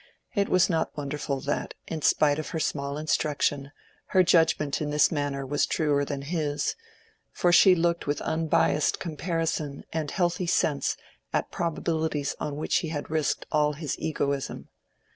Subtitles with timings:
[0.33, 3.71] It was not wonderful that, in spite of her small instruction,
[4.07, 6.73] her judgment in this matter was truer than his:
[7.31, 10.97] for she looked with unbiassed comparison and healthy sense
[11.31, 14.69] at probabilities on which he had risked all his egoism.